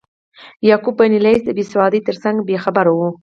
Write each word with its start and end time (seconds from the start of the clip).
یعقوب 0.69 0.95
بن 0.99 1.13
لیث 1.23 1.41
د 1.45 1.49
بیسوادۍ 1.57 1.99
ترڅنګ 2.07 2.37
بې 2.47 2.57
خبره 2.65 2.91
و. 2.93 2.99